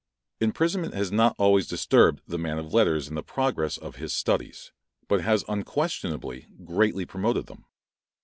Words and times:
Imprisonment 0.39 0.95
has 0.95 1.11
not 1.11 1.35
always 1.37 1.67
disturbed 1.67 2.23
the 2.27 2.39
man 2.39 2.57
of 2.57 2.73
letters 2.73 3.07
in 3.07 3.13
the 3.13 3.21
progress 3.21 3.77
of 3.77 3.97
his 3.97 4.11
studies, 4.11 4.71
but 5.07 5.21
has 5.21 5.45
unquestionably 5.47 6.47
greatly 6.65 7.05
promoted 7.05 7.45
them. 7.45 7.65